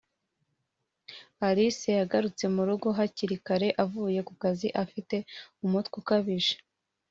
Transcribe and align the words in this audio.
alice 1.47 1.89
yagarutse 1.99 2.43
murugo 2.55 2.87
hakiri 2.97 3.35
kare 3.45 3.69
avuye 3.83 4.19
kukazi 4.29 4.67
afite 4.83 5.15
umutwe 5.65 5.95
ukabije 6.01 6.53